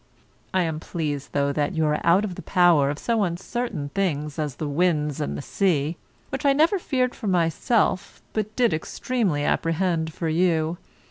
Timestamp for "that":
1.53-1.73